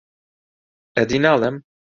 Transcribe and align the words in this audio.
ئەدی 0.95 1.19
ناڵێم 1.25 1.55